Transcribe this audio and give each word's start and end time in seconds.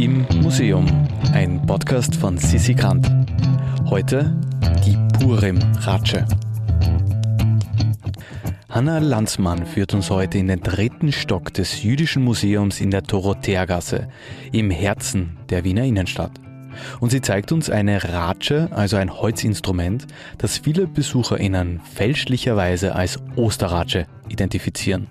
Im 0.00 0.24
Museum, 0.40 0.86
ein 1.34 1.60
Podcast 1.66 2.16
von 2.16 2.38
Sissi 2.38 2.72
Grant. 2.72 3.06
Heute 3.84 4.34
die 4.86 4.96
Purim-Ratsche. 5.18 6.24
Hanna 8.70 8.96
Lanzmann 8.96 9.66
führt 9.66 9.92
uns 9.92 10.08
heute 10.08 10.38
in 10.38 10.46
den 10.46 10.60
dritten 10.60 11.12
Stock 11.12 11.52
des 11.52 11.82
Jüdischen 11.82 12.24
Museums 12.24 12.80
in 12.80 12.90
der 12.90 13.02
Dorotheergasse, 13.02 14.08
im 14.52 14.70
Herzen 14.70 15.36
der 15.50 15.64
Wiener 15.64 15.84
Innenstadt. 15.84 16.32
Und 17.00 17.10
sie 17.10 17.20
zeigt 17.20 17.52
uns 17.52 17.68
eine 17.68 18.02
Ratsche, 18.02 18.70
also 18.70 18.96
ein 18.96 19.12
Holzinstrument, 19.12 20.06
das 20.38 20.56
viele 20.56 20.86
BesucherInnen 20.86 21.78
fälschlicherweise 21.80 22.94
als 22.94 23.18
Osterratsche 23.36 24.06
identifizieren. 24.30 25.08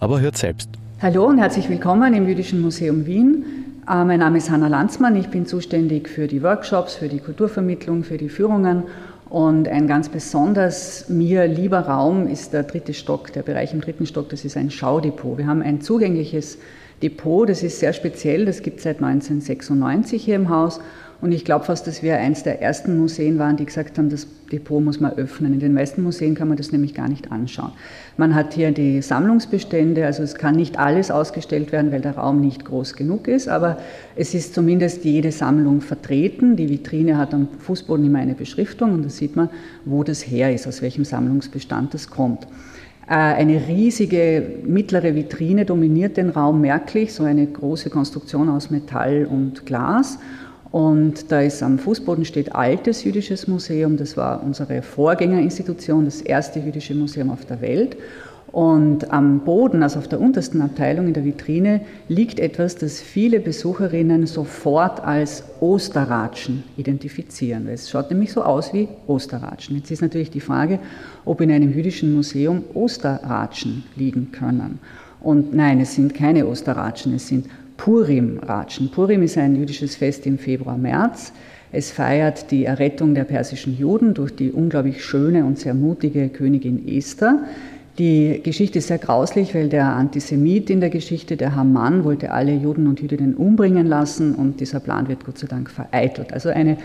Aber 0.00 0.20
hört 0.20 0.36
selbst. 0.36 0.68
Hallo 1.00 1.24
und 1.24 1.38
herzlich 1.38 1.70
willkommen 1.70 2.12
im 2.12 2.28
Jüdischen 2.28 2.60
Museum 2.60 3.06
Wien. 3.06 3.57
Äh, 3.88 4.04
mein 4.04 4.20
Name 4.20 4.36
ist 4.36 4.50
Hanna 4.50 4.68
Lanzmann, 4.68 5.16
ich 5.16 5.28
bin 5.28 5.46
zuständig 5.46 6.08
für 6.08 6.26
die 6.26 6.42
Workshops, 6.42 6.94
für 6.94 7.08
die 7.08 7.20
Kulturvermittlung, 7.20 8.04
für 8.04 8.18
die 8.18 8.28
Führungen. 8.28 8.82
Und 9.30 9.68
ein 9.68 9.86
ganz 9.86 10.08
besonders 10.08 11.08
mir 11.08 11.46
lieber 11.46 11.80
Raum 11.80 12.26
ist 12.26 12.52
der 12.52 12.64
dritte 12.64 12.92
Stock, 12.92 13.32
der 13.32 13.42
Bereich 13.42 13.72
im 13.72 13.80
dritten 13.80 14.06
Stock, 14.06 14.28
das 14.28 14.44
ist 14.44 14.56
ein 14.56 14.70
Schaudepot. 14.70 15.38
Wir 15.38 15.46
haben 15.46 15.62
ein 15.62 15.80
zugängliches 15.80 16.58
Depot, 17.02 17.48
das 17.48 17.62
ist 17.62 17.78
sehr 17.78 17.92
speziell, 17.92 18.44
das 18.44 18.62
gibt 18.62 18.78
es 18.78 18.84
seit 18.84 19.02
1996 19.02 20.22
hier 20.22 20.36
im 20.36 20.50
Haus 20.50 20.80
und 21.20 21.32
ich 21.32 21.44
glaube 21.44 21.64
fast, 21.64 21.88
dass 21.88 22.02
wir 22.04 22.16
eines 22.16 22.44
der 22.44 22.62
ersten 22.62 22.96
Museen 22.96 23.40
waren, 23.40 23.56
die 23.56 23.66
gesagt 23.66 23.98
haben, 23.98 24.08
das 24.08 24.28
Depot 24.52 24.82
muss 24.82 25.00
man 25.00 25.12
öffnen. 25.14 25.52
In 25.52 25.58
den 25.58 25.74
meisten 25.74 26.04
Museen 26.04 26.36
kann 26.36 26.46
man 26.46 26.56
das 26.56 26.70
nämlich 26.70 26.94
gar 26.94 27.08
nicht 27.08 27.32
anschauen. 27.32 27.72
Man 28.16 28.36
hat 28.36 28.54
hier 28.54 28.70
die 28.70 29.02
Sammlungsbestände, 29.02 30.06
also 30.06 30.22
es 30.22 30.36
kann 30.36 30.54
nicht 30.54 30.78
alles 30.78 31.10
ausgestellt 31.10 31.72
werden, 31.72 31.90
weil 31.90 32.02
der 32.02 32.16
Raum 32.16 32.40
nicht 32.40 32.64
groß 32.64 32.94
genug 32.94 33.26
ist, 33.26 33.48
aber 33.48 33.78
es 34.14 34.32
ist 34.32 34.54
zumindest 34.54 35.04
jede 35.04 35.32
Sammlung 35.32 35.80
vertreten. 35.80 36.54
Die 36.54 36.70
Vitrine 36.70 37.18
hat 37.18 37.34
am 37.34 37.48
Fußboden 37.58 38.06
immer 38.06 38.20
eine 38.20 38.34
Beschriftung 38.34 38.92
und 38.92 39.04
da 39.04 39.08
sieht 39.08 39.34
man, 39.34 39.50
wo 39.84 40.04
das 40.04 40.22
her 40.22 40.54
ist, 40.54 40.68
aus 40.68 40.82
welchem 40.82 41.04
Sammlungsbestand 41.04 41.94
das 41.94 42.10
kommt. 42.10 42.46
Äh, 43.08 43.14
eine 43.14 43.66
riesige 43.66 44.60
mittlere 44.64 45.16
Vitrine 45.16 45.64
dominiert 45.64 46.16
den 46.16 46.30
Raum 46.30 46.60
merklich, 46.60 47.12
so 47.12 47.24
eine 47.24 47.44
große 47.44 47.90
Konstruktion 47.90 48.48
aus 48.48 48.70
Metall 48.70 49.26
und 49.28 49.66
Glas. 49.66 50.20
Und 50.70 51.32
da 51.32 51.40
ist 51.40 51.62
am 51.62 51.78
Fußboden 51.78 52.24
steht 52.24 52.54
Altes 52.54 53.04
Jüdisches 53.04 53.48
Museum, 53.48 53.96
das 53.96 54.16
war 54.16 54.42
unsere 54.42 54.82
Vorgängerinstitution, 54.82 56.04
das 56.04 56.20
erste 56.20 56.60
jüdische 56.60 56.94
Museum 56.94 57.30
auf 57.30 57.46
der 57.46 57.60
Welt. 57.60 57.96
Und 58.50 59.12
am 59.12 59.40
Boden, 59.40 59.82
also 59.82 59.98
auf 59.98 60.08
der 60.08 60.20
untersten 60.20 60.62
Abteilung 60.62 61.06
in 61.06 61.12
der 61.12 61.24
Vitrine, 61.24 61.82
liegt 62.08 62.40
etwas, 62.40 62.76
das 62.76 62.98
viele 63.00 63.40
Besucherinnen 63.40 64.26
sofort 64.26 65.04
als 65.04 65.44
Osterratschen 65.60 66.64
identifizieren. 66.78 67.68
Es 67.68 67.90
schaut 67.90 68.10
nämlich 68.10 68.32
so 68.32 68.42
aus 68.42 68.72
wie 68.72 68.88
Osterratschen. 69.06 69.76
Jetzt 69.76 69.90
ist 69.90 70.00
natürlich 70.00 70.30
die 70.30 70.40
Frage, 70.40 70.78
ob 71.26 71.42
in 71.42 71.52
einem 71.52 71.72
jüdischen 71.72 72.14
Museum 72.14 72.64
Osterratschen 72.72 73.84
liegen 73.96 74.32
können. 74.32 74.78
Und 75.20 75.54
nein, 75.54 75.80
es 75.80 75.94
sind 75.94 76.14
keine 76.14 76.46
Osterratschen, 76.46 77.14
es 77.14 77.28
sind 77.28 77.46
Purim-Ratschen. 77.88 78.90
Purim 78.90 79.22
ist 79.22 79.38
ein 79.38 79.56
jüdisches 79.56 79.96
Fest 79.96 80.26
im 80.26 80.36
Februar, 80.36 80.76
März. 80.76 81.32
Es 81.72 81.90
feiert 81.90 82.50
die 82.50 82.66
Errettung 82.66 83.14
der 83.14 83.24
persischen 83.24 83.78
Juden 83.78 84.12
durch 84.12 84.36
die 84.36 84.52
unglaublich 84.52 85.02
schöne 85.02 85.46
und 85.46 85.58
sehr 85.58 85.72
mutige 85.72 86.28
Königin 86.28 86.86
Esther. 86.86 87.44
Die 87.98 88.42
Geschichte 88.42 88.80
ist 88.80 88.88
sehr 88.88 88.98
grauslich, 88.98 89.54
weil 89.54 89.70
der 89.70 89.86
Antisemit 89.86 90.68
in 90.68 90.80
der 90.80 90.90
Geschichte, 90.90 91.38
der 91.38 91.56
Haman, 91.56 92.04
wollte 92.04 92.30
alle 92.30 92.52
Juden 92.52 92.88
und 92.88 93.00
Jüdinnen 93.00 93.34
umbringen 93.34 93.86
lassen 93.86 94.34
und 94.34 94.60
dieser 94.60 94.80
Plan 94.80 95.08
wird 95.08 95.24
Gott 95.24 95.38
sei 95.38 95.46
Dank 95.46 95.70
vereitelt. 95.70 96.34
Also 96.34 96.50
eine 96.50 96.76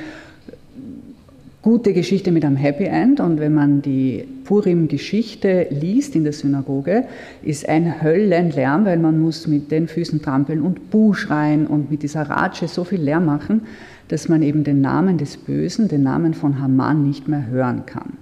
gute 1.63 1.93
Geschichte 1.93 2.31
mit 2.31 2.45
einem 2.45 2.57
Happy 2.57 2.83
End. 2.83 3.19
Und 3.19 3.39
wenn 3.39 3.53
man 3.53 3.81
die 3.81 4.27
Purim-Geschichte 4.43 5.67
liest 5.71 6.15
in 6.15 6.25
der 6.25 6.33
Synagoge, 6.33 7.05
ist 7.41 7.67
ein 7.67 8.03
Höllenlärm, 8.03 8.85
weil 8.85 8.99
man 8.99 9.19
muss 9.19 9.47
mit 9.47 9.71
den 9.71 9.87
Füßen 9.87 10.21
trampeln 10.21 10.61
und 10.61 10.91
Buh 10.91 11.13
schreien 11.13 11.65
und 11.65 11.89
mit 11.89 12.03
dieser 12.03 12.29
Ratsche 12.29 12.67
so 12.67 12.83
viel 12.83 13.01
Lärm 13.01 13.25
machen, 13.25 13.61
dass 14.09 14.27
man 14.27 14.43
eben 14.43 14.65
den 14.65 14.81
Namen 14.81 15.17
des 15.17 15.37
Bösen, 15.37 15.87
den 15.87 16.03
Namen 16.03 16.33
von 16.33 16.61
Haman 16.61 17.07
nicht 17.07 17.29
mehr 17.29 17.47
hören 17.47 17.85
kann. 17.85 18.17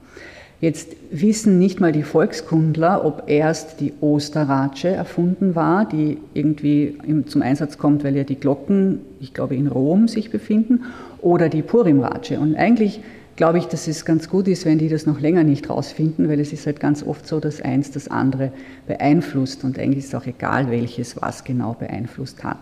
Jetzt 0.62 0.96
wissen 1.10 1.58
nicht 1.58 1.80
mal 1.80 1.92
die 1.92 2.04
Volkskundler, 2.04 3.04
ob 3.04 3.24
erst 3.26 3.80
die 3.80 3.94
Osterratsche 4.00 4.90
erfunden 4.90 5.56
war, 5.56 5.86
die 5.86 6.20
irgendwie 6.36 7.00
zum 7.26 7.42
Einsatz 7.42 7.80
kommt, 7.80 8.04
weil 8.04 8.16
ja 8.16 8.24
die 8.24 8.40
Glocken, 8.40 9.00
ich 9.20 9.34
glaube, 9.34 9.56
in 9.56 9.66
Rom 9.66 10.08
sich 10.08 10.30
befinden, 10.30 10.82
oder 11.20 11.50
die 11.50 11.64
Purimratsche. 11.64 12.40
Und 12.40 12.56
eigentlich 12.56 13.02
glaube 13.41 13.57
ich, 13.57 13.66
dass 13.66 13.88
es 13.88 14.06
ganz 14.06 14.29
gut 14.29 14.47
ist, 14.47 14.66
wenn 14.66 14.78
die 14.78 14.88
das 14.88 15.07
noch 15.07 15.19
länger 15.19 15.44
nicht 15.44 15.68
rausfinden, 15.68 16.29
weil 16.29 16.40
es 16.40 16.53
ist 16.53 16.68
halt 16.68 16.79
ganz 16.79 17.02
oft 17.02 17.25
so, 17.25 17.40
dass 17.40 17.59
eins 17.59 17.90
das 17.90 18.07
andere 18.07 18.52
beeinflusst 18.85 19.63
und 19.63 19.79
eigentlich 19.79 20.03
ist 20.03 20.13
es 20.13 20.13
auch 20.13 20.28
egal, 20.28 20.69
welches 20.69 21.19
was 21.19 21.44
genau 21.44 21.74
beeinflusst 21.74 22.44
hat. 22.44 22.59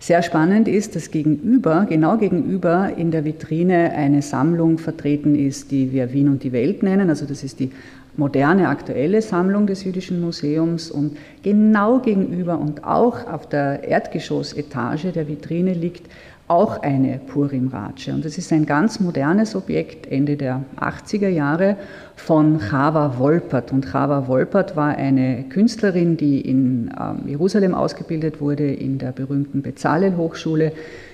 Sehr 0.00 0.24
spannend 0.24 0.66
ist, 0.66 0.96
dass 0.96 1.12
gegenüber, 1.12 1.86
genau 1.88 2.16
gegenüber 2.18 2.90
in 2.96 3.12
der 3.12 3.24
Vitrine 3.24 3.92
eine 3.92 4.22
Sammlung 4.22 4.78
vertreten 4.78 5.36
ist, 5.36 5.70
die 5.70 5.92
wir 5.92 6.12
Wien 6.12 6.28
und 6.28 6.42
die 6.42 6.50
Welt 6.50 6.82
nennen. 6.82 7.08
Also 7.08 7.24
das 7.24 7.44
ist 7.44 7.60
die 7.60 7.70
moderne, 8.16 8.70
aktuelle 8.70 9.22
Sammlung 9.22 9.68
des 9.68 9.84
Jüdischen 9.84 10.20
Museums 10.20 10.90
und 10.90 11.16
genau 11.44 12.00
gegenüber 12.00 12.58
und 12.58 12.82
auch 12.82 13.28
auf 13.28 13.48
der 13.48 13.84
Erdgeschossetage 13.84 15.12
der 15.12 15.28
Vitrine 15.28 15.74
liegt 15.74 16.10
auch 16.52 16.82
eine 16.82 17.18
Purim-Ratsche. 17.18 18.12
Und 18.12 18.26
das 18.26 18.36
ist 18.36 18.52
ein 18.52 18.66
ganz 18.66 19.00
modernes 19.00 19.56
Objekt, 19.56 20.06
Ende 20.06 20.36
der 20.36 20.62
80er 20.78 21.28
Jahre, 21.28 21.78
von 22.14 22.60
Chava 22.60 23.18
Wolpert. 23.18 23.72
Und 23.72 23.86
Chava 23.86 24.28
Wolpert 24.28 24.76
war 24.76 24.94
eine 24.94 25.44
Künstlerin, 25.44 26.18
die 26.18 26.42
in 26.42 26.92
ähm, 27.00 27.26
Jerusalem 27.26 27.74
ausgebildet 27.74 28.42
wurde, 28.42 28.70
in 28.70 28.98
der 28.98 29.12
berühmten 29.12 29.62
Bezalel-Hochschule. 29.62 30.72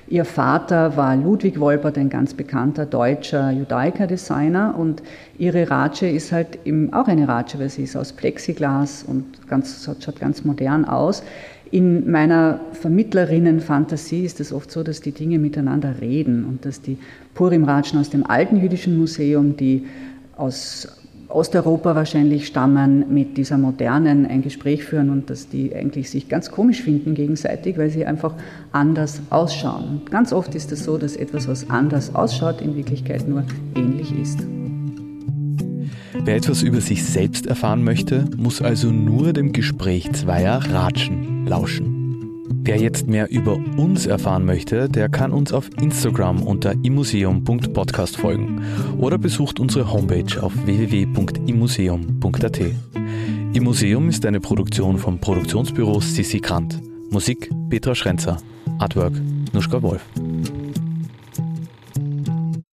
Ihr 0.09 0.25
Vater 0.25 0.97
war 0.97 1.15
Ludwig 1.15 1.61
Wolpert, 1.61 1.99
ein 1.99 2.09
ganz 2.09 2.35
bekannter 2.35 2.85
deutscher 2.85 3.53
Judaica-Designer. 3.53 4.75
Und 4.77 5.03
ihre 5.39 5.71
Ratsche 5.71 6.09
ist 6.09 6.33
halt 6.33 6.59
auch 6.91 7.07
eine 7.07 7.29
Ratsche, 7.29 7.61
weil 7.61 7.69
sie 7.69 7.85
ist 7.85 7.95
aus 7.95 8.13
Plexiglas 8.13 9.05
und 9.05 9.47
ganz, 9.49 9.89
schaut 10.01 10.19
ganz 10.19 10.45
modern 10.45 10.85
aus. 10.85 11.23
In 11.71 12.11
meiner 12.11 12.61
Vermittlerinnenfantasie 12.73 14.25
ist 14.25 14.41
es 14.41 14.53
oft 14.53 14.71
so, 14.71 14.83
dass 14.83 15.03
die 15.03 15.13
Dinge 15.13 15.39
miteinander 15.39 16.01
reden 16.01 16.45
und 16.47 16.65
dass 16.65 16.81
die 16.81 16.97
Purim-Ratschen 17.35 17.99
aus 17.99 18.09
dem 18.09 18.25
alten 18.25 18.57
jüdischen 18.57 18.97
Museum, 18.97 19.57
die 19.57 19.85
aus 20.37 20.89
Osteuropa 21.29 21.95
wahrscheinlich 21.95 22.47
stammen, 22.47 23.13
mit 23.13 23.37
dieser 23.37 23.59
modernen 23.59 24.25
ein 24.25 24.43
Gespräch 24.43 24.83
führen 24.85 25.11
und 25.11 25.29
dass 25.29 25.51
die 25.51 25.75
eigentlich 25.75 26.09
sich 26.09 26.31
ganz 26.31 26.51
komisch 26.51 26.81
finden 26.81 27.15
gegenseitig, 27.15 27.77
weil 27.77 27.91
sie 27.91 28.07
einfach 28.07 28.33
anders 28.73 29.21
ausschauen. 29.29 29.89
Und 29.89 30.11
ganz 30.11 30.33
oft 30.33 30.55
ist 30.55 30.73
es 30.73 30.85
so, 30.85 30.97
dass 30.97 31.17
etwas, 31.17 31.49
was 31.49 31.69
anders 31.69 32.15
ausschaut, 32.15 32.63
in 32.63 32.77
Wirklichkeit 32.77 33.29
nur 33.29 33.45
ähnlich 33.77 34.19
ist. 34.19 34.39
Wer 36.25 36.37
etwas 36.37 36.63
über 36.63 36.81
sich 36.81 37.05
selbst 37.05 37.47
erfahren 37.47 37.85
möchte, 37.85 38.25
muss 38.39 38.63
also 38.63 38.91
nur 38.91 39.35
dem 39.35 39.53
Gespräch 39.53 40.11
zweier 40.13 40.61
Ratschen 40.73 41.38
lauschen. 41.49 42.09
Wer 42.63 42.77
jetzt 42.77 43.07
mehr 43.09 43.31
über 43.31 43.55
uns 43.77 44.07
erfahren 44.07 44.45
möchte, 44.45 44.89
der 44.89 45.09
kann 45.09 45.33
uns 45.33 45.53
auf 45.53 45.71
Instagram 45.81 46.43
unter 46.43 46.75
imuseum.podcast 46.83 48.17
folgen 48.19 48.61
oder 48.99 49.17
besucht 49.17 49.59
unsere 49.59 49.91
Homepage 49.91 50.43
auf 50.43 50.53
www.imuseum.at. 50.67 52.61
Immuseum 53.55 54.09
ist 54.11 54.27
eine 54.27 54.41
Produktion 54.41 54.99
vom 54.99 55.19
Produktionsbüro 55.19 56.01
Sissi 56.01 56.41
Grant. 56.41 56.81
Musik 57.11 57.51
Petra 57.71 57.95
Schrenzer. 57.95 58.37
Artwork 58.79 59.15
Nuschka 59.53 59.81
Wolf. 59.81 60.05